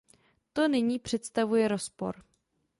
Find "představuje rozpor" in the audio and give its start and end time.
0.99-2.23